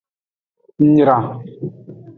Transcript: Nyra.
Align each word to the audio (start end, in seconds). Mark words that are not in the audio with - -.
Nyra. 0.93 1.17